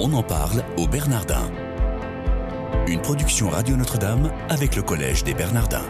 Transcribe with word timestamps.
On 0.00 0.12
en 0.12 0.24
parle 0.24 0.64
au 0.76 0.88
Bernardin. 0.88 1.48
Une 2.88 3.00
production 3.00 3.48
Radio 3.48 3.76
Notre-Dame 3.76 4.32
avec 4.48 4.74
le 4.74 4.82
Collège 4.82 5.22
des 5.22 5.34
Bernardins. 5.34 5.86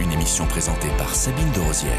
Une 0.00 0.10
émission 0.10 0.44
présentée 0.46 0.88
par 0.98 1.14
Sabine 1.14 1.52
de 1.54 1.60
Rosière. 1.60 1.92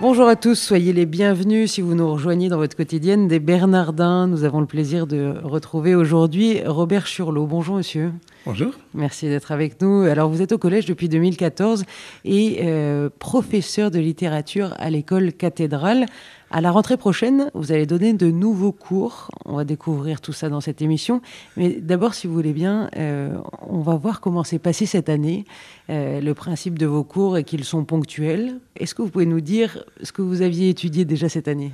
Bonjour 0.00 0.28
à 0.28 0.36
tous, 0.36 0.54
soyez 0.54 0.92
les 0.92 1.04
bienvenus 1.04 1.72
si 1.72 1.80
vous 1.80 1.96
nous 1.96 2.12
rejoignez 2.12 2.48
dans 2.48 2.58
votre 2.58 2.76
quotidienne 2.76 3.26
des 3.26 3.40
Bernardins. 3.40 4.28
Nous 4.28 4.44
avons 4.44 4.60
le 4.60 4.66
plaisir 4.66 5.08
de 5.08 5.34
retrouver 5.42 5.96
aujourd'hui 5.96 6.62
Robert 6.64 7.08
Churlot. 7.08 7.46
Bonjour 7.46 7.74
monsieur. 7.74 8.12
Bonjour. 8.46 8.74
Merci 8.92 9.26
d'être 9.26 9.52
avec 9.52 9.80
nous. 9.80 10.02
Alors 10.02 10.28
vous 10.28 10.42
êtes 10.42 10.52
au 10.52 10.58
collège 10.58 10.84
depuis 10.84 11.08
2014 11.08 11.84
et 12.26 12.58
euh, 12.62 13.08
professeur 13.18 13.90
de 13.90 13.98
littérature 13.98 14.74
à 14.76 14.90
l'école 14.90 15.32
cathédrale. 15.32 16.04
À 16.50 16.60
la 16.60 16.70
rentrée 16.70 16.98
prochaine, 16.98 17.50
vous 17.54 17.72
allez 17.72 17.86
donner 17.86 18.12
de 18.12 18.30
nouveaux 18.30 18.70
cours. 18.70 19.30
On 19.46 19.56
va 19.56 19.64
découvrir 19.64 20.20
tout 20.20 20.34
ça 20.34 20.50
dans 20.50 20.60
cette 20.60 20.82
émission. 20.82 21.22
Mais 21.56 21.70
d'abord, 21.70 22.12
si 22.12 22.26
vous 22.26 22.34
voulez 22.34 22.52
bien, 22.52 22.90
euh, 22.98 23.34
on 23.62 23.80
va 23.80 23.96
voir 23.96 24.20
comment 24.20 24.44
s'est 24.44 24.58
passé 24.58 24.84
cette 24.84 25.08
année, 25.08 25.46
euh, 25.88 26.20
le 26.20 26.34
principe 26.34 26.78
de 26.78 26.84
vos 26.84 27.02
cours 27.02 27.38
et 27.38 27.44
qu'ils 27.44 27.64
sont 27.64 27.86
ponctuels. 27.86 28.60
Est-ce 28.76 28.94
que 28.94 29.00
vous 29.00 29.08
pouvez 29.08 29.26
nous 29.26 29.40
dire 29.40 29.82
ce 30.02 30.12
que 30.12 30.20
vous 30.20 30.42
aviez 30.42 30.68
étudié 30.68 31.06
déjà 31.06 31.30
cette 31.30 31.48
année? 31.48 31.72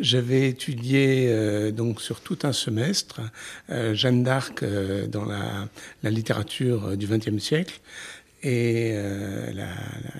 J'avais 0.00 0.48
étudié 0.48 1.26
euh, 1.28 1.70
donc 1.70 2.00
sur 2.00 2.20
tout 2.20 2.38
un 2.42 2.52
semestre 2.52 3.20
Jeanne 3.92 4.22
d'Arc 4.22 4.64
dans 5.08 5.24
la, 5.24 5.68
littérature 6.10 6.96
du 6.96 7.06
XXe 7.06 7.38
siècle 7.38 7.80
et 8.42 8.92
euh, 8.94 9.52
la, 9.52 9.68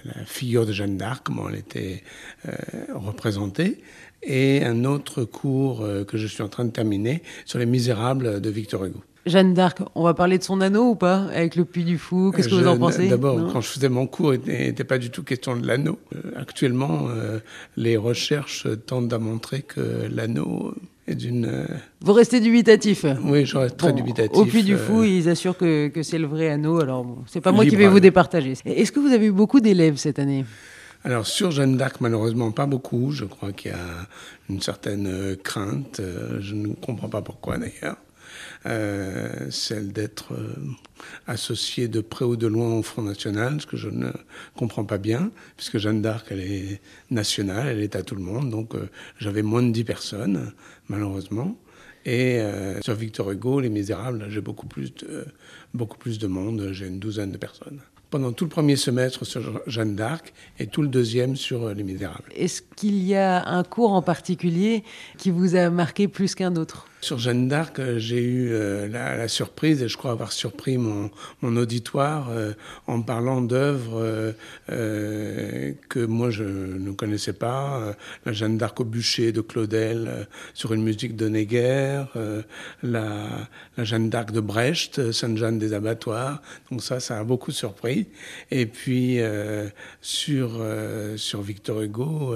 la, 0.04 0.24
figure 0.26 0.66
de 0.66 0.72
Jeanne 0.72 0.96
d'Arc, 0.96 1.24
comment 1.24 1.48
elle 1.48 1.56
était 1.56 2.02
euh, 2.46 2.52
représentée, 2.94 3.78
et 4.22 4.62
un 4.64 4.84
autre 4.84 5.24
cours 5.24 5.82
euh, 5.82 6.04
que 6.04 6.18
je 6.18 6.26
suis 6.26 6.42
en 6.42 6.48
train 6.48 6.64
de 6.64 6.70
terminer 6.70 7.22
sur 7.46 7.58
Les 7.58 7.66
Misérables 7.66 8.40
de 8.40 8.50
Victor 8.50 8.84
Hugo. 8.84 9.02
Jeanne 9.30 9.54
d'Arc, 9.54 9.78
on 9.94 10.02
va 10.04 10.12
parler 10.14 10.36
de 10.36 10.42
son 10.42 10.60
anneau 10.60 10.90
ou 10.90 10.94
pas 10.94 11.24
Avec 11.34 11.56
le 11.56 11.64
Puy 11.64 11.84
du 11.84 11.96
Fou, 11.96 12.32
qu'est-ce 12.34 12.48
que 12.48 12.54
vous 12.54 12.66
en 12.66 12.76
pensez? 12.76 13.08
D'abord, 13.08 13.52
quand 13.52 13.60
je 13.62 13.68
faisais 13.68 13.88
mon 13.88 14.06
cours, 14.06 14.34
il 14.34 14.40
n'était 14.46 14.84
pas 14.84 14.98
du 14.98 15.10
tout 15.10 15.22
question 15.22 15.56
de 15.56 15.66
l'anneau. 15.66 15.98
actuellement, 16.36 17.08
les 17.76 17.96
recherches 17.96 18.66
tentent 18.86 19.12
à 19.12 19.18
montrer 19.18 19.62
que 19.62 19.80
l'anneau 20.10 20.74
d'une. 21.14 21.46
Euh, 21.46 21.66
Vous 22.00 22.12
restez 22.12 22.40
dubitatif? 22.40 23.04
Oui, 23.24 23.44
je 23.44 23.56
reste 23.56 23.76
très 23.76 23.92
dubitatif. 23.92 24.36
Au 24.36 24.44
Puy 24.44 24.62
du 24.62 24.76
Fou, 24.76 25.00
euh, 25.00 25.06
ils 25.06 25.28
assurent 25.28 25.56
que, 25.56 25.88
que 25.88 26.02
c'est 26.02 26.18
le 26.18 26.26
vrai 26.26 26.48
anneau. 26.48 26.80
Alors, 26.80 27.04
bon, 27.04 27.18
c'est 27.26 27.40
pas 27.40 27.52
moi 27.52 27.64
qui 27.66 27.76
vais 27.76 27.88
vous 27.88 28.00
départager. 28.00 28.54
Est-ce 28.64 28.92
que 28.92 29.00
vous 29.00 29.12
avez 29.12 29.26
eu 29.26 29.32
beaucoup 29.32 29.60
d'élèves 29.60 29.96
cette 29.96 30.18
année? 30.18 30.44
Alors 31.02 31.26
sur 31.26 31.50
Jeanne 31.50 31.78
d'Arc, 31.78 31.96
malheureusement 32.02 32.50
pas 32.50 32.66
beaucoup. 32.66 33.10
Je 33.10 33.24
crois 33.24 33.52
qu'il 33.52 33.70
y 33.70 33.74
a 33.74 34.06
une 34.50 34.60
certaine 34.60 35.06
euh, 35.06 35.34
crainte. 35.34 36.02
Je 36.40 36.54
ne 36.54 36.74
comprends 36.74 37.08
pas 37.08 37.22
pourquoi 37.22 37.56
d'ailleurs. 37.56 37.96
Euh, 38.66 39.46
celle 39.50 39.90
d'être 39.92 40.34
euh, 40.34 40.54
associée 41.26 41.88
de 41.88 42.02
près 42.02 42.26
ou 42.26 42.36
de 42.36 42.46
loin 42.46 42.74
au 42.74 42.82
Front 42.82 43.00
National, 43.00 43.58
ce 43.58 43.66
que 43.66 43.78
je 43.78 43.88
ne 43.88 44.10
comprends 44.54 44.84
pas 44.84 44.98
bien, 44.98 45.30
puisque 45.56 45.78
Jeanne 45.78 46.02
d'Arc, 46.02 46.26
elle 46.30 46.40
est 46.40 46.80
nationale, 47.10 47.68
elle 47.68 47.80
est 47.80 47.96
à 47.96 48.02
tout 48.02 48.14
le 48.14 48.22
monde, 48.22 48.50
donc 48.50 48.74
euh, 48.74 48.90
j'avais 49.18 49.40
moins 49.40 49.62
de 49.62 49.70
10 49.70 49.84
personnes, 49.84 50.52
malheureusement. 50.88 51.56
Et 52.06 52.40
sur 52.80 52.94
Victor 52.94 53.30
Hugo, 53.30 53.60
Les 53.60 53.68
Misérables, 53.68 54.24
j'ai 54.30 54.40
beaucoup 54.40 54.66
plus 54.66 54.90
beaucoup 55.74 55.98
plus 55.98 56.18
de 56.18 56.26
monde, 56.26 56.70
j'ai 56.72 56.86
une 56.86 56.98
douzaine 56.98 57.30
de 57.30 57.36
personnes 57.36 57.80
pendant 58.08 58.32
tout 58.32 58.44
le 58.44 58.50
premier 58.50 58.76
semestre 58.76 59.26
sur 59.26 59.60
Jeanne 59.66 59.96
d'Arc 59.96 60.32
et 60.58 60.66
tout 60.66 60.80
le 60.80 60.88
deuxième 60.88 61.36
sur 61.36 61.68
Les 61.74 61.82
Misérables. 61.82 62.32
Est-ce 62.34 62.62
qu'il 62.62 63.04
y 63.04 63.14
a 63.14 63.46
un 63.46 63.62
cours 63.64 63.92
en 63.92 64.00
particulier 64.00 64.82
qui 65.18 65.30
vous 65.30 65.56
a 65.56 65.68
marqué 65.68 66.08
plus 66.08 66.34
qu'un 66.34 66.56
autre? 66.56 66.86
Sur 67.00 67.18
Jeanne 67.18 67.48
d'Arc, 67.48 67.78
euh, 67.78 67.98
j'ai 67.98 68.22
eu 68.22 68.50
euh, 68.52 68.86
la, 68.88 69.26
surprise, 69.28 69.82
et 69.82 69.88
je 69.88 69.96
crois 69.96 70.10
avoir 70.10 70.32
surpris 70.32 70.76
mon, 70.76 71.10
auditoire 71.42 72.28
euh, 72.30 72.52
en 72.86 73.02
parlant 73.02 73.40
d'œuvres 73.40 74.34
que 74.68 76.04
moi 76.04 76.30
je 76.30 76.44
ne 76.44 76.92
connaissais 76.92 77.32
pas. 77.32 77.94
la 78.24 78.32
Jeanne 78.32 78.56
d'Arc 78.56 78.80
au 78.80 78.84
bûcher 78.84 79.32
de 79.32 79.40
Claudel 79.40 80.28
sur 80.54 80.72
une 80.72 80.82
musique 80.82 81.16
de 81.16 81.28
Néguer, 81.28 82.04
la, 82.82 83.48
Jeanne 83.78 84.10
d'Arc 84.10 84.30
de 84.32 84.40
Brecht, 84.40 85.12
Sainte-Jeanne 85.12 85.58
des 85.58 85.72
abattoirs. 85.72 86.40
Donc 86.70 86.82
ça, 86.82 87.00
ça 87.00 87.18
a 87.18 87.24
beaucoup 87.24 87.50
surpris. 87.50 88.06
Et 88.50 88.66
puis 88.66 89.18
sur, 90.00 90.62
sur 91.16 91.42
Victor 91.42 91.82
Hugo, 91.82 92.34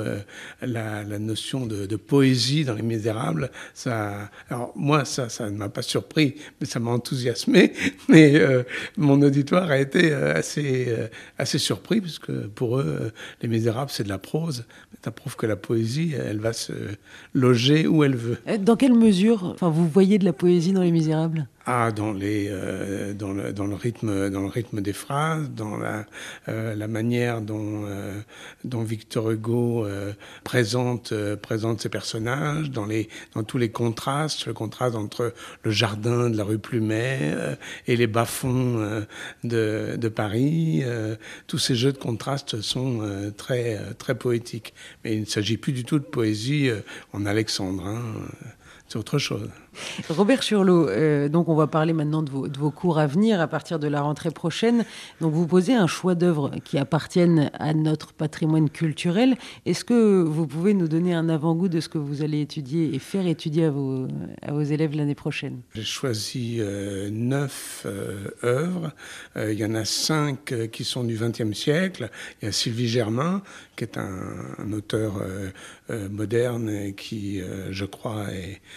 la, 0.61 1.05
la, 1.05 1.19
notion 1.19 1.67
de, 1.67 1.87
de, 1.87 1.97
poésie 1.97 2.65
dans 2.65 2.75
Les 2.75 2.83
Misérables, 2.83 3.51
ça 3.75 4.31
alors 4.55 4.73
moi, 4.77 5.05
ça, 5.05 5.29
ça 5.29 5.51
ne 5.51 5.57
m'a 5.57 5.69
pas 5.69 5.83
surpris, 5.83 6.37
mais 6.61 6.67
ça 6.67 6.79
m'a 6.79 6.93
enthousiasmé. 6.93 7.73
Mais 8.09 8.37
euh, 8.37 8.63
mon 8.97 9.21
auditoire 9.21 9.69
a 9.71 9.79
été 9.79 10.13
euh, 10.13 10.33
assez, 10.33 10.87
euh, 10.89 11.09
assez 11.39 11.59
surpris, 11.59 12.01
puisque 12.01 12.31
pour 12.31 12.79
eux, 12.79 13.11
Les 13.43 13.49
Misérables, 13.49 13.91
c'est 13.91 14.05
de 14.05 14.09
la 14.09 14.19
prose. 14.19 14.65
Ça 15.05 15.11
prouve 15.11 15.35
que 15.37 15.47
la 15.47 15.57
poésie, 15.57 16.15
elle 16.15 16.39
va 16.39 16.53
se 16.53 16.73
loger 17.35 17.87
où 17.87 18.05
elle 18.05 18.15
veut. 18.15 18.39
Dans 18.61 18.77
quelle 18.77 18.95
mesure 18.95 19.45
enfin, 19.45 19.69
vous 19.69 19.89
voyez 19.89 20.19
de 20.19 20.25
la 20.25 20.33
poésie 20.33 20.73
dans 20.73 20.83
Les 20.83 20.93
Misérables? 20.93 21.49
Ah, 21.67 21.93
dans, 21.93 22.13
les, 22.13 22.49
euh, 22.51 23.15
dans, 23.15 23.33
le, 23.33 23.55
dans, 23.55 23.67
le 23.67 23.75
rythme, 23.75 24.29
dans 24.29 24.43
le 24.43 24.49
rythme 24.49 24.83
des 24.83 24.93
phrases, 24.93 25.49
dans 25.51 25.79
la, 25.79 26.05
euh, 26.49 26.75
la 26.75 26.89
manière 26.89 27.41
dont, 27.41 27.87
euh, 27.87 28.21
dont 28.65 28.83
Victor 28.83 29.31
Hugo 29.31 29.87
présente, 30.43 31.15
présente 31.37 31.81
ses 31.81 31.89
personnages, 31.89 32.71
dans, 32.71 32.85
les, 32.85 33.09
dans 33.35 33.45
tous 33.45 33.57
les 33.57 33.71
contrastes, 33.71 34.47
le 34.47 34.53
contraste 34.53 34.95
entre 34.95 35.33
le 35.63 35.71
jardin 35.71 36.29
de 36.29 36.37
la 36.37 36.45
rue 36.45 36.59
Plumet 36.59 37.35
et 37.87 37.97
les 37.97 38.07
bas-fonds 38.07 39.05
de, 39.43 39.97
de 39.97 40.09
Paris. 40.09 40.85
tous 41.47 41.59
ces 41.59 41.75
jeux 41.75 41.93
de 41.93 41.99
contraste 41.99 42.61
sont 42.61 43.33
très, 43.37 43.79
très 43.99 44.15
poétiques. 44.15 44.75
Mais 45.03 45.15
il 45.15 45.21
ne 45.21 45.27
s'agit 45.27 45.57
plus 45.57 45.73
du 45.73 45.85
tout 45.85 45.99
de 45.99 46.05
poésie 46.05 46.71
en 47.13 47.25
alexandrin. 47.25 48.03
C'est 48.89 48.99
autre 48.99 49.19
chose. 49.19 49.51
Robert 50.09 50.43
Churlot, 50.43 50.89
euh, 50.89 51.29
donc 51.29 51.49
on 51.49 51.55
va 51.55 51.67
parler 51.67 51.93
maintenant 51.93 52.23
de 52.23 52.31
vos, 52.31 52.49
de 52.49 52.59
vos, 52.59 52.71
cours 52.71 52.99
à 52.99 53.07
venir 53.07 53.41
à 53.41 53.49
partir 53.49 53.79
de 53.79 53.89
la 53.89 54.03
rentrée 54.03 54.31
prochaine. 54.31 54.85
Donc 55.21 55.33
vous 55.33 55.47
posez 55.47 55.75
un 55.75 55.87
choix 55.87 56.15
d'œuvres 56.15 56.53
qui 56.65 56.79
appartiennent 56.79 57.51
à 57.55 57.75
notre 57.75 58.13
patrimoine 58.13 58.71
culturel. 58.71 59.37
Est-ce 59.67 59.85
que 59.85 60.23
vous 60.23 60.47
pouvez 60.47 60.75
nous 60.75 60.89
donner 60.89 61.15
un 61.15 61.29
avant-goût 61.29 61.69
de 61.69 61.81
ce 61.81 61.89
que 61.89 61.99
vous 61.99 62.23
allez 62.23 62.41
étudier 62.41 62.95
et 62.95 62.99
faire 62.99 63.27
étudier 63.27 63.65
à 63.67 63.71
vos, 63.71 64.07
à 64.43 64.53
vos 64.53 64.63
élèves 64.63 64.95
l'année 64.95 65.15
prochaine? 65.15 65.61
J'ai 65.75 65.83
choisi 65.83 66.59
euh, 66.61 67.11
neuf 67.11 67.87
euh, 67.87 68.29
œuvres. 68.45 68.93
Il 69.37 69.55
y 69.55 69.65
en 69.65 69.75
a 69.75 69.85
cinq 69.85 70.55
qui 70.71 70.85
sont 70.85 71.05
du 71.05 71.17
XXe 71.17 71.57
siècle. 71.57 72.11
Il 72.41 72.47
y 72.47 72.49
a 72.49 72.53
Sylvie 72.53 72.89
Germain, 72.89 73.43
qui 73.77 73.85
est 73.85 73.99
un, 73.99 74.55
un 74.59 74.73
auteur 74.73 75.15
moderne 76.11 76.69
et 76.69 76.95
qui, 76.95 77.41
je 77.71 77.85
crois, 77.85 78.33
est 78.33 78.61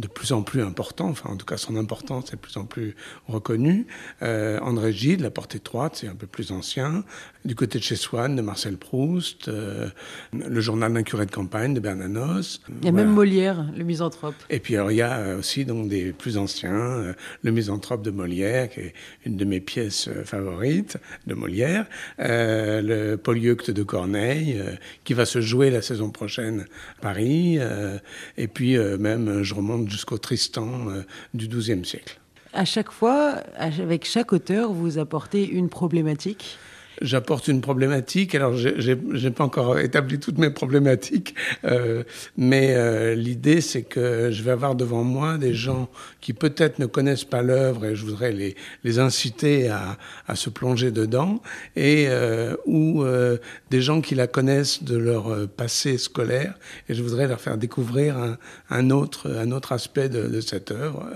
de 0.00 0.08
plus 0.08 0.32
en 0.32 0.42
plus 0.42 0.62
important, 0.62 1.08
enfin 1.08 1.30
en 1.30 1.36
tout 1.36 1.46
cas 1.46 1.56
son 1.56 1.76
importance 1.76 2.32
est 2.32 2.36
de 2.36 2.40
plus 2.40 2.56
en 2.56 2.64
plus 2.64 2.96
reconnue. 3.28 3.86
Euh, 4.22 4.58
André 4.60 4.92
Gide, 4.92 5.20
La 5.20 5.30
porte 5.30 5.54
étroite, 5.54 5.96
c'est 5.96 6.08
un 6.08 6.14
peu 6.14 6.26
plus 6.26 6.50
ancien. 6.52 7.04
Du 7.44 7.54
côté 7.54 7.78
de 7.78 7.84
chez 7.84 7.96
Swann, 7.96 8.36
de 8.36 8.42
Marcel 8.42 8.76
Proust, 8.76 9.48
euh, 9.48 9.88
Le 10.32 10.60
journal 10.60 10.92
d'un 10.92 11.02
curé 11.02 11.26
de 11.26 11.30
campagne 11.30 11.74
de 11.74 11.80
Bernanos. 11.80 12.60
Il 12.68 12.84
y 12.84 12.88
a 12.88 12.90
voilà. 12.90 13.06
même 13.06 13.14
Molière, 13.14 13.66
le 13.76 13.84
misanthrope. 13.84 14.34
Et 14.48 14.58
puis 14.58 14.74
alors 14.76 14.90
il 14.90 14.96
y 14.96 15.02
a 15.02 15.36
aussi 15.36 15.64
donc 15.64 15.88
des 15.88 16.12
plus 16.12 16.36
anciens, 16.36 16.72
euh, 16.72 17.12
Le 17.42 17.50
misanthrope 17.52 18.02
de 18.02 18.10
Molière, 18.10 18.70
qui 18.70 18.80
est 18.80 18.94
une 19.26 19.36
de 19.36 19.44
mes 19.44 19.60
pièces 19.60 20.08
euh, 20.08 20.24
favorites 20.24 20.96
de 21.26 21.34
Molière, 21.34 21.86
euh, 22.20 22.80
le 22.80 23.16
Polyeucte 23.16 23.70
de 23.70 23.82
Corneille, 23.82 24.56
euh, 24.58 24.74
qui 25.04 25.14
va 25.14 25.24
se 25.24 25.40
jouer 25.40 25.70
la 25.70 25.82
saison 25.82 26.10
prochaine 26.10 26.66
à 26.98 27.02
Paris, 27.02 27.56
euh, 27.58 27.98
et 28.36 28.48
puis 28.48 28.78
même 28.78 29.42
je 29.42 29.54
remonte 29.54 29.89
jusqu'au 29.90 30.18
Tristan 30.18 30.88
euh, 30.88 31.02
du 31.34 31.48
XIIe 31.48 31.84
siècle. 31.84 32.20
À 32.52 32.64
chaque 32.64 32.90
fois, 32.90 33.42
avec 33.56 34.04
chaque 34.04 34.32
auteur, 34.32 34.72
vous 34.72 34.98
apportez 34.98 35.46
une 35.46 35.68
problématique? 35.68 36.58
J'apporte 37.00 37.48
une 37.48 37.60
problématique. 37.60 38.34
Alors, 38.34 38.56
je 38.56 38.92
n'ai 38.92 39.30
pas 39.30 39.44
encore 39.44 39.78
établi 39.78 40.18
toutes 40.18 40.38
mes 40.38 40.50
problématiques, 40.50 41.34
euh, 41.64 42.02
mais 42.36 42.74
euh, 42.74 43.14
l'idée, 43.14 43.60
c'est 43.60 43.82
que 43.82 44.30
je 44.30 44.42
vais 44.42 44.50
avoir 44.50 44.74
devant 44.74 45.04
moi 45.04 45.38
des 45.38 45.54
gens 45.54 45.88
qui 46.20 46.32
peut-être 46.32 46.78
ne 46.78 46.86
connaissent 46.86 47.24
pas 47.24 47.42
l'œuvre 47.42 47.86
et 47.86 47.96
je 47.96 48.04
voudrais 48.04 48.32
les, 48.32 48.56
les 48.84 48.98
inciter 48.98 49.68
à, 49.68 49.98
à, 50.26 50.36
se 50.36 50.50
plonger 50.50 50.90
dedans, 50.90 51.42
et 51.76 52.06
euh, 52.08 52.56
ou 52.66 53.02
euh, 53.02 53.38
des 53.70 53.80
gens 53.80 54.00
qui 54.00 54.14
la 54.14 54.26
connaissent 54.26 54.82
de 54.82 54.96
leur 54.96 55.32
euh, 55.32 55.46
passé 55.46 55.98
scolaire, 55.98 56.54
et 56.88 56.94
je 56.94 57.02
voudrais 57.02 57.26
leur 57.26 57.40
faire 57.40 57.56
découvrir 57.56 58.16
un, 58.18 58.38
un 58.70 58.90
autre, 58.90 59.30
un 59.30 59.50
autre 59.50 59.72
aspect 59.72 60.08
de, 60.08 60.26
de 60.28 60.40
cette 60.40 60.70
œuvre 60.70 61.08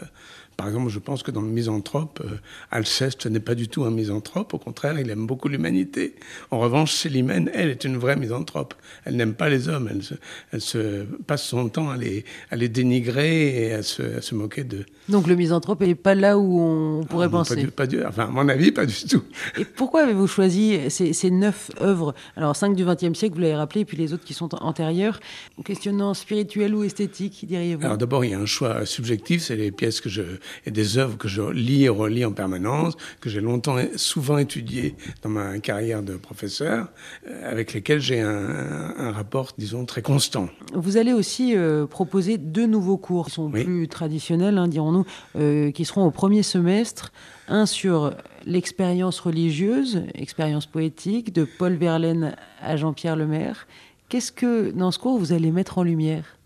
Par 0.56 0.68
exemple, 0.68 0.88
je 0.90 0.98
pense 0.98 1.22
que 1.22 1.30
dans 1.30 1.40
le 1.42 1.48
misanthrope, 1.48 2.22
euh, 2.24 2.36
Alceste 2.70 3.26
n'est 3.26 3.40
pas 3.40 3.54
du 3.54 3.68
tout 3.68 3.84
un 3.84 3.90
misanthrope. 3.90 4.54
Au 4.54 4.58
contraire, 4.58 4.98
il 5.00 5.10
aime 5.10 5.26
beaucoup 5.26 5.48
l'humanité. 5.48 6.14
En 6.50 6.58
revanche, 6.60 6.92
Célimène, 6.92 7.50
elle, 7.54 7.70
est 7.70 7.84
une 7.84 7.96
vraie 7.96 8.16
misanthrope. 8.16 8.74
Elle 9.04 9.16
n'aime 9.16 9.34
pas 9.34 9.48
les 9.48 9.68
hommes. 9.68 9.88
Elle 9.90 10.02
se, 10.02 10.14
elle 10.52 10.60
se, 10.60 11.02
passe 11.26 11.44
son 11.44 11.68
temps 11.68 11.90
à 11.90 11.96
les, 11.96 12.24
à 12.50 12.56
les 12.56 12.68
dénigrer 12.68 13.66
et 13.68 13.72
à 13.74 13.82
se, 13.82 14.02
à 14.18 14.20
se 14.22 14.34
moquer 14.34 14.64
d'eux. 14.64 14.86
Donc 15.08 15.26
le 15.26 15.34
misanthrope 15.34 15.80
n'est 15.80 15.94
pas 15.94 16.14
là 16.14 16.38
où 16.38 16.60
on 16.60 17.04
pourrait 17.04 17.26
Ah, 17.26 17.30
penser. 17.30 17.54
Pas 17.56 17.60
du, 17.60 17.70
pas 17.70 17.86
du- 17.86 18.04
enfin, 18.04 18.24
à 18.24 18.28
mon 18.28 18.48
avis, 18.48 18.70
pas 18.72 18.86
du 18.86 18.94
tout. 19.08 19.22
Et 19.58 19.64
pourquoi 19.64 20.02
avez-vous 20.02 20.26
choisi 20.26 20.78
ces, 20.88 21.12
ces 21.12 21.30
neuf 21.30 21.70
œuvres? 21.80 22.14
Alors, 22.36 22.54
cinq 22.56 22.74
du 22.76 22.84
XXe 22.84 23.18
siècle, 23.18 23.34
vous 23.34 23.40
l'avez 23.42 23.56
rappelé, 23.56 23.80
et 23.82 23.84
puis 23.84 23.96
les 23.96 24.12
autres 24.12 24.24
qui 24.24 24.34
sont 24.34 24.54
antérieures. 24.62 25.20
Questionnant 25.64 26.14
spirituel 26.14 26.74
ou 26.74 26.84
esthétique, 26.84 27.44
diriez-vous? 27.46 27.84
Alors 27.84 27.98
d'abord, 27.98 28.24
il 28.24 28.30
y 28.30 28.34
a 28.34 28.38
un 28.38 28.46
choix 28.46 28.86
subjectif, 28.86 29.42
c'est 29.42 29.56
les 29.56 29.70
pièces 29.72 30.00
que 30.00 30.08
je 30.08 30.22
et 30.66 30.70
des 30.70 30.98
œuvres 30.98 31.16
que 31.18 31.28
je 31.28 31.42
lis 31.42 31.84
et 31.84 31.88
relis 31.88 32.24
en 32.24 32.32
permanence, 32.32 32.96
que 33.20 33.28
j'ai 33.30 33.40
longtemps, 33.40 33.76
souvent 33.96 34.38
étudiées 34.38 34.94
dans 35.22 35.30
ma 35.30 35.58
carrière 35.58 36.02
de 36.02 36.16
professeur, 36.16 36.88
euh, 37.28 37.50
avec 37.50 37.72
lesquelles 37.74 38.00
j'ai 38.00 38.20
un, 38.20 38.28
un- 38.28 38.94
un 38.98 39.12
rapport, 39.12 39.52
disons, 39.58 39.84
très 39.84 40.02
constant. 40.02 40.48
Vous 40.72 40.96
allez 40.96 41.12
aussi 41.12 41.56
euh, 41.56 41.86
proposer 41.86 42.38
deux 42.38 42.66
nouveaux 42.66 42.96
cours 42.98 43.26
qui 43.26 43.32
sont 43.32 43.50
Oui. 43.52 43.64
plus 43.64 43.88
traditionnels, 43.88 44.58
hein, 44.58 44.68
dirons-nous, 44.68 45.04
euh, 45.36 45.70
qui 45.70 45.84
seront 45.84 46.04
au 46.04 46.10
premier 46.10 46.42
semestre. 46.42 47.12
Un 47.48 47.66
sur 47.66 48.14
l'expérience 48.46 49.20
religieuse, 49.20 50.02
expérience 50.14 50.66
poétique, 50.66 51.32
de 51.32 51.44
Paul 51.44 51.74
Verlaine 51.74 52.36
à 52.62 52.76
Jean-Pierre 52.76 53.16
Lemaire. 53.16 53.66
Qu'est-ce 54.08 54.32
que, 54.32 54.70
dans 54.70 54.90
ce 54.90 54.98
cours, 54.98 55.18
vous 55.18 55.32
allez 55.32 55.50
mettre 55.50 55.78
en 55.78 55.82
lumière? 55.82 56.38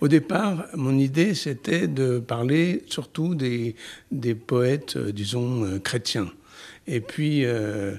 Au 0.00 0.08
départ, 0.08 0.66
mon 0.74 0.98
idée, 0.98 1.34
c'était 1.34 1.88
de 1.88 2.18
parler 2.18 2.82
surtout 2.86 3.34
des, 3.34 3.74
des 4.10 4.34
poètes, 4.34 4.96
euh, 4.96 5.12
disons, 5.12 5.64
euh, 5.64 5.78
chrétiens. 5.78 6.30
Et 6.86 7.00
puis, 7.00 7.44
euh, 7.46 7.94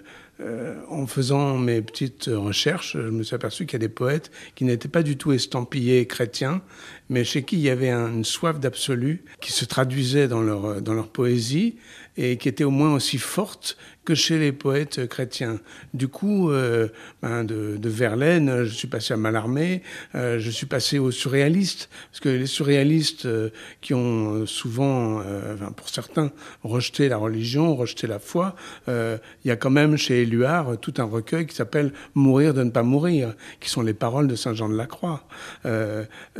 en 0.89 1.07
faisant 1.07 1.57
mes 1.57 1.81
petites 1.81 2.25
recherches, 2.31 2.93
je 2.93 3.09
me 3.09 3.23
suis 3.23 3.33
aperçu 3.35 3.65
qu'il 3.65 3.73
y 3.73 3.83
a 3.83 3.87
des 3.87 3.93
poètes 3.93 4.29
qui 4.53 4.65
n'étaient 4.65 4.89
pas 4.89 5.01
du 5.01 5.15
tout 5.17 5.31
estampillés 5.31 6.05
chrétiens, 6.05 6.61
mais 7.09 7.23
chez 7.23 7.43
qui 7.43 7.55
il 7.55 7.61
y 7.61 7.69
avait 7.69 7.89
un- 7.89 8.11
une 8.11 8.25
soif 8.25 8.59
d'absolu 8.59 9.23
qui 9.39 9.53
se 9.53 9.63
traduisait 9.65 10.27
dans 10.27 10.41
leur, 10.41 10.81
dans 10.81 10.93
leur 10.93 11.07
poésie 11.07 11.75
et 12.17 12.37
qui 12.37 12.47
était 12.47 12.63
au 12.63 12.71
moins 12.71 12.93
aussi 12.93 13.17
forte 13.17 13.77
que 14.05 14.13
chez 14.13 14.37
les 14.37 14.51
poètes 14.51 15.07
chrétiens. 15.07 15.59
Du 15.95 16.07
coup, 16.07 16.51
euh, 16.51 16.89
ben, 17.23 17.43
de, 17.43 17.89
Verlaine, 17.89 18.63
je 18.63 18.73
suis 18.73 18.87
passé 18.87 19.15
à 19.15 19.17
Mallarmé, 19.17 19.81
euh, 20.13 20.37
je 20.39 20.51
suis 20.51 20.67
passé 20.67 20.99
aux 20.99 21.09
surréalistes, 21.09 21.89
parce 22.11 22.19
que 22.19 22.29
les 22.29 22.45
surréalistes 22.45 23.25
euh, 23.25 23.49
qui 23.81 23.95
ont 23.95 24.45
souvent, 24.45 25.23
pour 25.75 25.89
certains, 25.89 26.31
rejeté 26.63 27.09
la 27.09 27.17
religion, 27.17 27.75
rejeté 27.75 28.05
la 28.05 28.19
foi, 28.19 28.55
il 28.87 29.19
y 29.45 29.51
a 29.51 29.55
quand 29.55 29.71
même 29.71 29.97
chez 29.97 30.21
Éluard 30.21 30.77
tout 30.79 30.93
un 30.97 31.05
recueil 31.05 31.47
qui 31.47 31.55
s'appelle 31.55 31.91
Mourir 32.13 32.53
de 32.53 32.63
ne 32.63 32.69
pas 32.69 32.83
mourir, 32.83 33.33
qui 33.59 33.69
sont 33.69 33.81
les 33.81 33.93
paroles 33.95 34.27
de 34.27 34.35
Saint 34.35 34.53
Jean 34.53 34.69
de 34.69 34.77
la 34.77 34.85
Croix. 34.85 35.23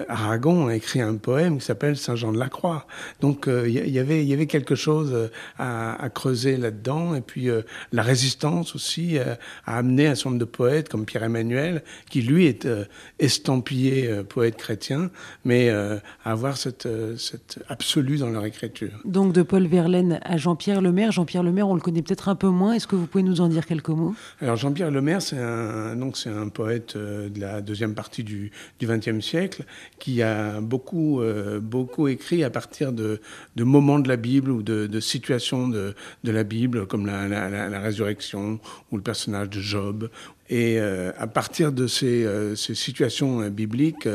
Aragon 0.08 0.68
a 0.68 0.76
écrit 0.76 1.02
un 1.02 1.16
poème 1.16 1.58
qui 1.58 1.66
s'appelle 1.66 1.98
Saint 1.98 2.16
Jean 2.16 2.32
de 2.32 2.38
la 2.38 2.50
Croix. 2.50 2.86
Donc 3.22 3.48
il 3.48 3.72
y, 3.72 4.00
avait 4.00 4.46
quelque 4.46 4.76
chose 4.76 5.30
euh, 5.65 5.65
à, 5.66 6.04
à 6.04 6.10
creuser 6.10 6.58
là-dedans 6.58 7.16
et 7.16 7.22
puis 7.22 7.50
euh, 7.50 7.62
la 7.92 8.04
résistance 8.04 8.76
aussi 8.76 9.18
euh, 9.18 9.36
a 9.66 9.78
amené 9.78 10.08
un 10.08 10.16
certain 10.16 10.32
nombre 10.32 10.40
de 10.40 10.46
poètes 10.46 10.90
comme 10.90 11.06
Pierre 11.06 11.24
Emmanuel 11.24 11.84
qui 12.10 12.22
lui 12.22 12.46
est 12.46 12.66
euh, 12.66 12.86
estampillé 13.20 14.24
poète 14.30 14.58
chrétien 14.58 15.10
mais 15.44 15.70
à 15.70 16.02
avoir 16.24 16.58
cette 16.58 16.88
cette 17.18 17.60
absolu 17.70 18.18
dans 18.18 18.30
leur 18.30 18.46
écriture. 18.46 18.92
Donc 19.06 19.34
de 19.34 19.42
Paul 19.42 19.66
Verlaine 19.68 20.20
à 20.24 20.38
Jean-Pierre 20.38 20.82
Lemaire. 20.82 21.12
Jean-Pierre 21.12 21.44
Lemaire, 21.44 21.68
on 21.68 21.76
le 21.76 21.82
connaît 21.82 22.02
peut-être 22.02 22.30
un 22.30 22.36
peu 22.36 22.50
moins. 22.50 22.74
Est-ce 22.74 22.88
que 22.88 22.96
vous 22.96 23.08
pouvez 23.08 23.24
nous 23.24 23.42
en 23.42 23.48
dire 23.48 23.66
quelques 23.66 23.90
mots? 23.90 24.16
Alors 24.42 24.56
Jean-Pierre 24.56 24.92
Lemaire, 24.92 25.22
c'est 25.22 25.38
un 25.38 25.96
donc 25.96 26.18
c'est 26.18 26.30
un 26.30 26.50
poète 26.50 26.98
de 26.98 27.40
la 27.40 27.62
deuxième 27.62 27.96
partie 27.96 28.24
du 28.24 28.52
du 28.80 28.88
XXe 28.88 29.26
siècle 29.26 29.64
qui 30.00 30.22
a 30.22 30.62
beaucoup 30.62 31.22
beaucoup 31.62 32.08
écrit 32.08 32.44
à 32.44 32.50
partir 32.50 32.92
de 32.92 33.20
de 33.56 33.64
moments 33.64 34.00
de 34.00 34.08
la 34.08 34.18
Bible 34.18 34.52
ou 34.52 34.62
de, 34.62 34.88
de 34.88 35.00
situations 35.00 35.55
de 35.68 35.94
la 36.24 36.44
Bible 36.44 36.86
comme 36.88 37.06
la, 37.06 37.80
résurrection 37.80 38.60
ou 38.92 38.98
le 38.98 39.04
personnage 39.04 39.50
de 39.50 39.60
Job. 39.60 40.10
Et 40.50 40.80
euh, 40.80 41.12
à 41.18 41.26
partir 41.28 41.72
de 41.72 41.88
ces, 41.88 42.24
euh, 42.24 42.56
situations 42.56 43.42
euh, 43.42 43.50
bibliques, 43.50 44.08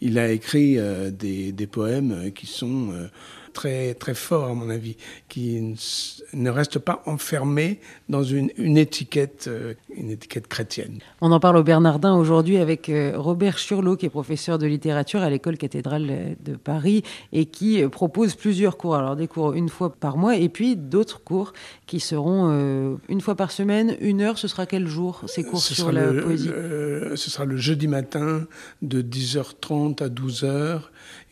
il 0.00 0.18
a 0.18 0.30
écrit 0.30 0.78
des, 1.12 1.68
poèmes 1.70 2.32
qui 2.34 2.46
sont 2.46 2.92
très 3.52 3.94
très 3.94 4.14
forts 4.14 4.44
à 4.48 4.54
mon 4.54 4.70
avis, 4.70 4.96
qui 5.28 5.74
ne 6.32 6.50
restent 6.50 6.78
pas 6.78 7.02
enfermés 7.06 7.80
dans 8.08 8.22
une, 8.22 8.50
une 8.56 8.76
étiquette 8.78 9.46
euh, 9.48 9.74
une 9.96 10.10
étiquette 10.10 10.46
chrétienne. 10.46 10.98
On 11.20 11.32
en 11.32 11.40
parle 11.40 11.56
au 11.56 11.62
Bernardin 11.62 12.14
aujourd'hui 12.16 12.56
avec 12.58 12.88
euh, 12.88 13.12
Robert 13.16 13.58
Churlot, 13.58 13.96
qui 13.96 14.06
est 14.06 14.10
professeur 14.10 14.58
de 14.58 14.66
littérature 14.66 15.20
à 15.20 15.30
l'école 15.30 15.56
cathédrale 15.56 16.06
euh, 16.10 16.34
de 16.44 16.54
Paris 16.56 17.02
et 17.32 17.46
qui 17.46 17.82
propose 17.88 18.34
plusieurs 18.34 18.76
cours. 18.76 18.94
Alors 18.96 19.16
des 19.16 19.26
cours 19.28 19.52
une 19.54 19.68
fois 19.68 19.92
par 19.92 20.16
mois 20.16 20.36
et 20.36 20.48
puis 20.48 20.76
d'autres 20.76 21.20
cours 21.22 21.52
qui 21.86 22.00
seront 22.00 22.50
euh, 22.52 22.94
une 23.08 23.20
fois 23.20 23.34
par 23.34 23.50
semaine, 23.50 23.96
une 24.00 24.20
heure. 24.20 24.38
Ce 24.38 24.46
sera 24.48 24.66
quel 24.66 24.86
jour 24.86 25.22
ces 25.26 25.42
cours 25.42 25.60
Ce 25.60 25.74
sur 25.74 25.90
la 25.92 26.10
le- 26.12 26.22
poésie? 26.22 26.48
le- 26.48 27.12
ce 27.16 27.30
sera 27.30 27.44
le 27.44 27.56
jeudi 27.56 27.88
matin 27.88 28.46
de 28.82 29.02
10h30 29.02 30.02
à 30.02 30.08
12h 30.08 30.80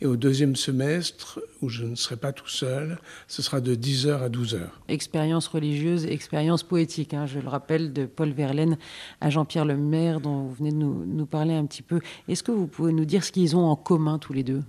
et 0.01 0.05
au 0.05 0.15
deuxième 0.15 0.55
semestre 0.55 1.39
où 1.61 1.69
je 1.69 1.85
ne 1.85 1.95
serai 1.95 2.16
pas 2.17 2.33
tout 2.33 2.47
seul, 2.47 2.97
ce 3.27 3.41
sera 3.41 3.61
de 3.61 3.75
10h 3.75 4.21
à 4.21 4.29
12h. 4.29 4.59
Expérience 4.87 5.47
religieuse, 5.47 6.05
expérience 6.05 6.63
poétique, 6.63 7.13
hein, 7.13 7.25
je 7.25 7.39
le 7.39 7.47
rappelle, 7.47 7.93
de 7.93 8.05
Paul 8.05 8.31
Verlaine 8.31 8.77
à 9.21 9.29
Jean-Pierre 9.29 9.65
Lemaire, 9.65 10.19
dont 10.19 10.43
vous 10.43 10.53
venez 10.53 10.71
de 10.71 10.77
nous, 10.77 11.05
nous 11.05 11.25
parler 11.25 11.53
un 11.53 11.65
petit 11.65 11.81
peu. 11.81 11.99
Est-ce 12.27 12.43
que 12.43 12.51
vous 12.51 12.67
pouvez 12.67 12.93
nous 12.93 13.05
dire 13.05 13.23
ce 13.23 13.31
qu'ils 13.31 13.55
ont 13.55 13.65
en 13.65 13.75
commun 13.75 14.19
tous 14.19 14.33
les 14.33 14.43
deux? 14.43 14.63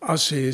Ah, 0.00 0.16
c'est, 0.16 0.52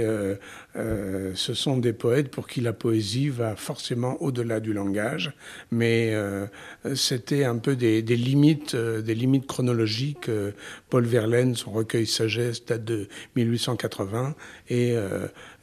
euh, 0.00 0.34
euh, 0.76 1.32
ce 1.34 1.52
sont 1.52 1.76
des 1.76 1.92
poètes 1.92 2.30
pour 2.30 2.48
qui 2.48 2.62
la 2.62 2.72
poésie 2.72 3.28
va 3.28 3.54
forcément 3.54 4.20
au-delà 4.22 4.60
du 4.60 4.72
langage, 4.72 5.32
mais 5.70 6.12
euh, 6.14 6.46
c'était 6.94 7.44
un 7.44 7.58
peu 7.58 7.76
des, 7.76 8.00
limites, 8.02 8.74
euh, 8.74 9.02
des 9.02 9.14
limites 9.14 9.46
chronologiques. 9.46 10.30
Euh, 10.30 10.52
Paul 10.88 11.04
Verlaine, 11.04 11.54
son 11.54 11.70
recueil 11.70 12.06
Sagesse 12.06 12.64
date 12.64 12.84
de 12.84 13.08
1880, 13.36 14.34
et 14.70 14.94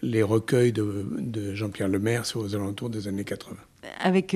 les 0.01 0.22
recueils 0.22 0.72
de, 0.72 1.06
de 1.18 1.56
Jean-Pierre 1.56 1.88
Lemaire, 1.88 2.25
c'est 2.25 2.38
aux 2.38 2.56
alentours 2.56 2.90
des 2.90 3.07
années 3.07 3.24
80. 3.24 3.57
Avec 4.00 4.36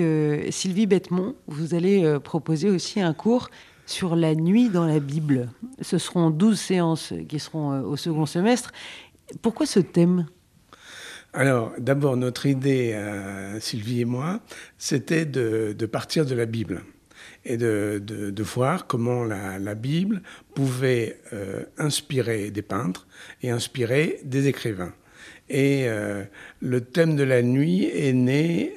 Sylvie 0.49 0.87
Bettemont, 0.87 1.35
vous 1.47 1.73
allez 1.75 2.17
proposer 2.23 2.69
aussi 2.69 3.01
un 3.01 3.13
cours 3.13 3.49
sur 3.87 4.15
la 4.15 4.35
nuit 4.35 4.69
dans 4.69 4.85
la 4.85 4.99
Bible. 4.99 5.49
Ce 5.81 5.97
seront 5.97 6.29
12 6.29 6.59
séances 6.59 7.13
qui 7.27 7.39
seront 7.39 7.71
euh, 7.71 7.81
au 7.81 7.95
second 7.95 8.27
semestre. 8.27 8.71
Pourquoi 9.41 9.65
ce 9.65 9.79
thème? 9.79 10.27
Alors, 11.33 11.71
d'abord, 11.79 12.17
notre 12.17 12.45
idée, 12.45 12.91
euh, 12.93 13.59
Sylvie 13.59 14.01
et 14.01 14.05
moi, 14.05 14.41
c'était 14.77 15.25
de, 15.25 15.73
partir 15.85 16.25
de 16.25 16.35
la 16.35 16.45
Bible 16.45 16.83
et 17.45 17.57
de, 17.57 18.01
de, 18.03 18.43
voir 18.43 18.87
comment 18.87 19.23
la, 19.23 19.75
Bible 19.75 20.21
pouvait 20.53 21.19
euh, 21.33 21.63
inspirer 21.77 22.51
des 22.51 22.61
peintres 22.61 23.07
et 23.41 23.49
inspirer 23.49 24.19
des 24.23 24.47
écrivains. 24.47 24.93
Et 25.49 25.87
le 26.59 26.81
thème 26.81 27.15
de 27.15 27.23
la 27.23 27.41
nuit 27.41 27.85
est 27.85 28.11
né 28.11 28.73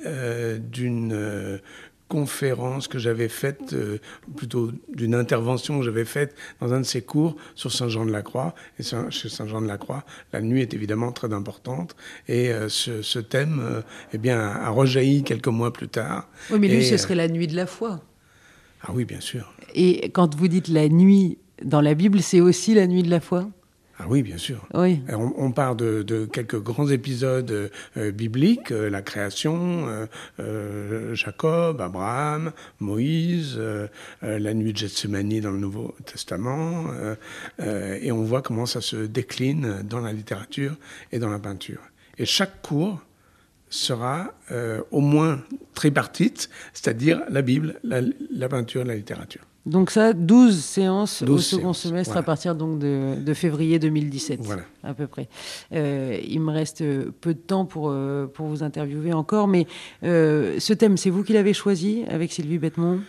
d'une 0.60 1.60
conférence 2.10 2.88
que 2.88 2.98
j'avais 2.98 3.28
faite, 3.28 3.72
euh, 3.72 3.98
plutôt 4.36 4.72
d'une 4.92 5.14
intervention 5.14 5.78
que 5.78 5.84
j'avais 5.84 6.04
faite 6.04 6.34
dans 6.60 6.72
un 6.74 6.80
de 6.80 6.84
ces 6.94 7.02
cours 7.02 7.36
sur 7.54 7.70
Saint-Jean 7.72 8.04
de 8.04 8.10
la 8.10 8.22
Croix. 8.22 8.54
Et 8.78 8.82
Saint- 8.82 9.10
chez 9.10 9.28
Saint-Jean 9.28 9.62
de 9.62 9.68
la 9.68 9.78
Croix, 9.78 10.04
la 10.32 10.40
nuit 10.42 10.60
est 10.60 10.74
évidemment 10.74 11.12
très 11.12 11.32
importante. 11.32 11.94
Et 12.26 12.50
euh, 12.50 12.68
ce, 12.68 13.00
ce 13.00 13.20
thème 13.20 13.60
euh, 13.62 13.80
eh 14.12 14.18
bien, 14.18 14.40
a 14.40 14.70
rejailli 14.70 15.22
quelques 15.22 15.46
mois 15.48 15.72
plus 15.72 15.88
tard. 15.88 16.28
Oui, 16.50 16.58
mais 16.58 16.68
lui, 16.68 16.84
ce 16.84 16.94
euh, 16.94 16.98
serait 16.98 17.14
la 17.14 17.28
nuit 17.28 17.46
de 17.46 17.56
la 17.56 17.66
foi. 17.66 18.02
Ah 18.82 18.90
oui, 18.92 19.04
bien 19.04 19.20
sûr. 19.20 19.52
Et 19.74 20.10
quand 20.10 20.34
vous 20.34 20.48
dites 20.48 20.68
la 20.68 20.88
nuit 20.88 21.38
dans 21.62 21.80
la 21.80 21.94
Bible, 21.94 22.20
c'est 22.22 22.40
aussi 22.40 22.74
la 22.74 22.86
nuit 22.86 23.04
de 23.04 23.10
la 23.10 23.20
foi? 23.20 23.48
Ah 24.02 24.06
oui, 24.08 24.22
bien 24.22 24.38
sûr. 24.38 24.66
Oui. 24.72 25.02
On, 25.10 25.34
on 25.36 25.52
part 25.52 25.76
de, 25.76 26.02
de 26.02 26.24
quelques 26.24 26.58
grands 26.58 26.88
épisodes 26.88 27.70
euh, 27.98 28.10
bibliques, 28.10 28.72
euh, 28.72 28.88
la 28.88 29.02
création, 29.02 29.88
euh, 29.88 30.06
euh, 30.38 31.14
Jacob, 31.14 31.82
Abraham, 31.82 32.52
Moïse, 32.78 33.56
euh, 33.58 33.88
euh, 34.22 34.38
la 34.38 34.54
nuit 34.54 34.72
de 34.72 34.78
Gethsemane 34.78 35.40
dans 35.40 35.50
le 35.50 35.58
Nouveau 35.58 35.94
Testament, 36.06 36.86
euh, 36.92 37.14
euh, 37.60 37.98
et 38.00 38.10
on 38.10 38.22
voit 38.22 38.40
comment 38.40 38.64
ça 38.64 38.80
se 38.80 38.96
décline 38.96 39.82
dans 39.84 40.00
la 40.00 40.14
littérature 40.14 40.76
et 41.12 41.18
dans 41.18 41.28
la 41.28 41.38
peinture. 41.38 41.82
Et 42.16 42.24
chaque 42.24 42.62
cours 42.62 43.02
sera 43.68 44.32
euh, 44.50 44.80
au 44.92 45.00
moins 45.00 45.42
tripartite, 45.74 46.48
c'est-à-dire 46.72 47.20
la 47.28 47.42
Bible, 47.42 47.78
la, 47.84 48.00
la 48.30 48.48
peinture, 48.48 48.82
la 48.84 48.94
littérature. 48.94 49.42
Donc 49.66 49.90
ça, 49.90 50.14
12 50.14 50.58
séances 50.58 51.22
12 51.22 51.34
au 51.34 51.38
second 51.38 51.60
séances, 51.74 51.78
semestre 51.80 52.12
voilà. 52.12 52.20
à 52.20 52.22
partir 52.24 52.54
donc 52.54 52.78
de, 52.78 53.14
de 53.22 53.34
février 53.34 53.78
2017, 53.78 54.40
Voilà. 54.42 54.62
à 54.82 54.94
peu 54.94 55.06
près. 55.06 55.28
Euh, 55.74 56.18
il 56.26 56.40
me 56.40 56.50
reste 56.50 56.82
peu 57.20 57.34
de 57.34 57.38
temps 57.38 57.66
pour, 57.66 57.90
euh, 57.90 58.26
pour 58.26 58.46
vous 58.46 58.62
interviewer 58.62 59.12
encore, 59.12 59.48
mais 59.48 59.66
euh, 60.02 60.56
ce 60.58 60.72
thème, 60.72 60.96
c'est 60.96 61.10
vous 61.10 61.22
qui 61.22 61.34
l'avez 61.34 61.52
choisi 61.52 62.04
avec 62.08 62.32
Sylvie 62.32 62.58
Bettemont 62.58 63.00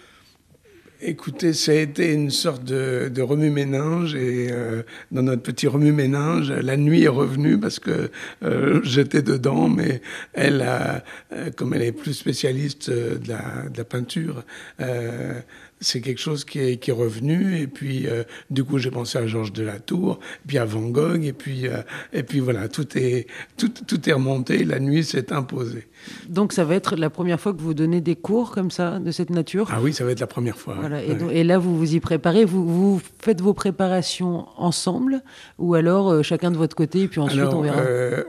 Écoutez, 1.03 1.53
ça 1.53 1.71
a 1.71 1.75
été 1.75 2.13
une 2.13 2.29
sorte 2.29 2.63
de, 2.63 3.09
de 3.11 3.21
remue-ménage 3.23 4.13
et 4.13 4.49
euh, 4.51 4.83
dans 5.11 5.23
notre 5.23 5.41
petit 5.41 5.65
remue-ménage, 5.65 6.51
la 6.51 6.77
nuit 6.77 7.01
est 7.01 7.07
revenue 7.07 7.59
parce 7.59 7.79
que 7.79 8.11
euh, 8.43 8.81
j'étais 8.83 9.23
dedans, 9.23 9.67
mais 9.67 10.03
elle, 10.33 10.61
a, 10.61 11.03
euh, 11.33 11.49
comme 11.57 11.73
elle 11.73 11.81
est 11.81 11.91
plus 11.91 12.13
spécialiste 12.13 12.89
euh, 12.89 13.17
de 13.17 13.29
la, 13.29 13.67
de 13.73 13.77
la 13.79 13.83
peinture, 13.83 14.43
euh, 14.79 15.39
c'est 15.81 15.99
quelque 15.99 16.21
chose 16.21 16.45
qui 16.45 16.59
est, 16.59 16.77
qui 16.77 16.91
est 16.91 16.93
revenu 16.93 17.57
et 17.59 17.67
puis 17.67 18.07
euh, 18.07 18.23
du 18.49 18.63
coup 18.63 18.77
j'ai 18.77 18.91
pensé 18.91 19.17
à 19.17 19.27
Georges 19.27 19.51
de 19.51 19.63
la 19.63 19.79
Tour, 19.79 20.19
puis 20.47 20.57
à 20.59 20.65
Van 20.65 20.87
Gogh 20.87 21.23
et 21.25 21.33
puis 21.33 21.67
euh, 21.67 21.81
et 22.13 22.23
puis 22.23 22.39
voilà 22.39 22.69
tout 22.69 22.87
est 22.97 23.27
tout, 23.57 23.69
tout 23.87 24.09
est 24.09 24.13
remonté, 24.13 24.63
la 24.63 24.79
nuit 24.79 25.03
s'est 25.03 25.33
imposée. 25.33 25.87
Donc 26.29 26.53
ça 26.53 26.63
va 26.63 26.75
être 26.75 26.95
la 26.95 27.09
première 27.09 27.39
fois 27.39 27.53
que 27.53 27.61
vous 27.61 27.73
donnez 27.73 28.01
des 28.01 28.15
cours 28.15 28.51
comme 28.51 28.71
ça, 28.71 28.99
de 28.99 29.11
cette 29.11 29.29
nature? 29.29 29.69
Ah 29.71 29.79
oui, 29.81 29.93
ça 29.93 30.03
va 30.03 30.11
être 30.11 30.19
la 30.19 30.27
première 30.27 30.57
fois. 30.57 30.75
Voilà, 30.79 31.03
et, 31.03 31.09
ouais. 31.09 31.15
donc- 31.15 31.31
et 31.31 31.43
là, 31.43 31.59
vous 31.59 31.77
vous 31.77 31.93
y 31.93 31.99
préparez, 31.99 32.43
vous, 32.43 32.65
vous 32.67 33.01
faites 33.19 33.39
vos 33.41 33.53
préparations 33.53 34.47
ensemble, 34.57 35.21
ou 35.59 35.75
alors 35.75 36.09
euh, 36.09 36.23
chacun 36.23 36.49
de 36.49 36.57
votre 36.57 36.75
côté, 36.75 37.01
et 37.01 37.07
puis 37.07 37.19
ensuite 37.19 37.41
Alors, 37.41 37.57
on 37.57 37.61
verra. 37.61 37.83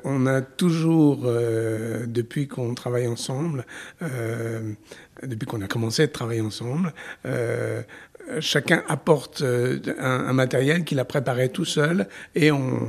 on 0.04 0.26
a 0.26 0.42
toujours, 0.42 1.26
depuis 2.06 2.46
qu'on 2.46 2.74
travaille 2.74 3.06
ensemble, 3.06 3.64
depuis 5.22 5.46
qu'on 5.46 5.60
a 5.62 5.66
commencé 5.68 6.02
à 6.02 6.08
travailler 6.08 6.40
ensemble, 6.40 6.92
euh, 7.26 7.82
chacun 8.40 8.82
apporte 8.88 9.42
euh, 9.42 9.78
un, 9.98 10.32
matériel 10.32 10.84
qu'il 10.84 10.98
a 10.98 11.04
préparé 11.04 11.48
tout 11.50 11.64
seul 11.64 12.08
et 12.34 12.50
on, 12.50 12.88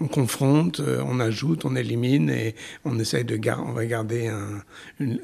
on 0.00 0.08
confronte, 0.08 0.80
euh, 0.80 1.02
on 1.06 1.20
ajoute, 1.20 1.64
on 1.64 1.76
élimine 1.76 2.30
et 2.30 2.54
on 2.84 2.98
essaye 2.98 3.24
de 3.24 3.36
gar 3.36 3.64
on 3.66 3.72
va 3.72 3.86
garder 3.86 4.28
un- 4.28 4.62
une, 5.00 5.18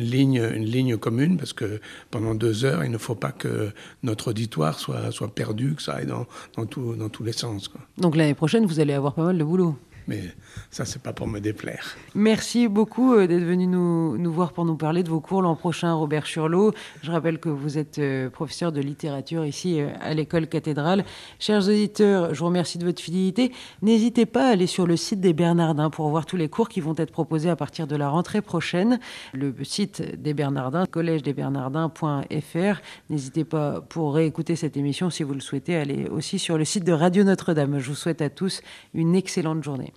ligne, 0.00 0.42
une 0.54 0.64
ligne 0.64 0.96
commune 0.96 1.36
parce 1.36 1.52
que 1.52 1.80
pendant 2.10 2.34
deux 2.34 2.64
heures, 2.64 2.84
il 2.84 2.90
ne 2.90 2.98
faut 2.98 3.14
pas 3.14 3.32
que 3.32 3.70
notre 4.02 4.28
auditoire 4.30 4.78
soit, 4.78 5.10
perdu, 5.34 5.74
que 5.74 5.82
ça 5.82 5.94
aille 5.94 6.06
dans, 6.06 6.26
tous 6.66 7.24
les 7.24 7.32
sens. 7.32 7.70
Donc 7.96 8.16
l'année 8.16 8.34
prochaine, 8.34 8.66
vous 8.66 8.80
allez 8.80 8.92
avoir 8.92 9.14
pas 9.14 9.24
mal 9.24 9.38
de 9.38 9.44
boulot. 9.44 9.76
Mais 10.08 10.22
ça, 10.70 10.86
c'est 10.86 11.02
pas 11.02 11.12
pour 11.12 11.26
me 11.28 11.38
déplaire. 11.38 11.94
Merci 12.14 12.66
beaucoup 12.66 13.12
euh, 13.12 13.26
d'être 13.26 13.44
venu 13.44 13.66
nous, 13.66 14.32
voir 14.32 14.52
pour 14.52 14.64
nous 14.64 14.76
parler 14.76 15.02
de 15.02 15.10
vos 15.10 15.20
cours 15.20 15.42
l'an 15.42 15.54
prochain, 15.54 15.92
Robert 15.92 16.24
Churlot. 16.24 16.72
Je 17.02 17.12
rappelle 17.12 17.38
que 17.38 17.50
vous 17.50 17.76
êtes 17.76 17.98
euh, 17.98 18.30
professeur 18.30 18.72
de 18.72 18.80
littérature 18.80 19.44
ici 19.44 19.82
euh, 19.82 19.90
à 20.00 20.14
l'école 20.14 20.46
cathédrale. 20.46 21.04
Chers 21.38 21.68
auditeurs, 21.68 22.32
je 22.32 22.40
vous 22.40 22.46
remercie 22.46 22.78
de 22.78 22.86
votre 22.86 23.02
fidélité. 23.02 23.52
N'hésitez 23.82 24.24
pas 24.24 24.48
à 24.48 24.52
aller 24.52 24.66
sur 24.66 24.86
le 24.86 24.96
site 24.96 25.20
des 25.20 25.34
Bernardins 25.34 25.90
pour 25.90 26.08
voir 26.08 26.24
tous 26.24 26.38
les 26.38 26.48
cours 26.48 26.70
qui 26.70 26.80
vont 26.80 26.94
être 26.96 27.12
proposés 27.12 27.50
à 27.50 27.56
partir 27.56 27.86
de 27.86 27.94
la 27.94 28.08
rentrée 28.08 28.40
prochaine. 28.40 28.98
Le 29.34 29.54
site 29.62 30.00
des 30.18 30.32
Bernardins, 30.32 30.86
collège-des-bernardins.fr. 30.86 32.80
N'hésitez 33.10 33.44
pas 33.44 33.82
pour 33.82 34.14
réécouter 34.14 34.56
cette 34.56 34.78
émission 34.78 35.10
si 35.10 35.22
vous 35.22 35.34
le 35.34 35.40
souhaitez, 35.40 35.76
aller 35.76 36.08
aussi 36.08 36.38
sur 36.38 36.56
le 36.56 36.64
site 36.64 36.84
de 36.84 36.92
Radio 36.92 37.24
Notre-Dame. 37.24 37.78
Je 37.78 37.90
vous 37.90 37.94
souhaite 37.94 38.22
à 38.22 38.30
tous 38.30 38.62
une 38.94 39.14
excellente 39.14 39.62
journée. 39.62 39.92